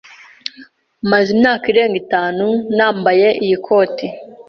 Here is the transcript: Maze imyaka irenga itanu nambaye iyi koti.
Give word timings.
Maze 1.09 1.27
imyaka 1.35 1.65
irenga 1.71 1.97
itanu 2.03 2.45
nambaye 2.77 3.27
iyi 3.43 3.57
koti. 3.65 4.07